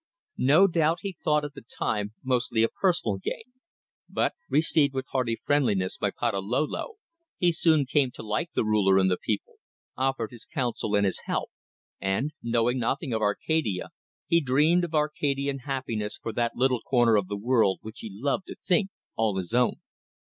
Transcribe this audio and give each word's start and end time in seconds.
No 0.39 0.65
doubt 0.65 1.01
he 1.01 1.15
thought 1.23 1.45
at 1.45 1.53
the 1.53 1.61
time 1.61 2.13
mostly 2.23 2.63
of 2.63 2.73
personal 2.73 3.19
gain; 3.19 3.43
but, 4.09 4.33
received 4.49 4.95
with 4.95 5.05
hearty 5.11 5.39
friendliness 5.45 5.95
by 5.99 6.09
Patalolo, 6.09 6.93
he 7.37 7.51
soon 7.51 7.85
came 7.85 8.09
to 8.15 8.23
like 8.23 8.51
the 8.53 8.65
ruler 8.65 8.97
and 8.97 9.11
the 9.11 9.17
people, 9.23 9.57
offered 9.95 10.31
his 10.31 10.43
counsel 10.45 10.95
and 10.95 11.05
his 11.05 11.19
help, 11.25 11.51
and 11.99 12.31
knowing 12.41 12.79
nothing 12.79 13.13
of 13.13 13.21
Arcadia 13.21 13.89
he 14.25 14.41
dreamed 14.41 14.83
of 14.85 14.95
Arcadian 14.95 15.59
happiness 15.59 16.17
for 16.17 16.33
that 16.33 16.55
little 16.55 16.81
corner 16.81 17.15
of 17.15 17.27
the 17.27 17.37
world 17.37 17.77
which 17.83 17.99
he 17.99 18.09
loved 18.11 18.47
to 18.47 18.55
think 18.55 18.89
all 19.15 19.37
his 19.37 19.53
own. 19.53 19.81